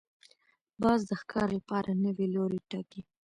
[0.81, 3.01] باز د ښکار لپاره نوی لوری ټاکي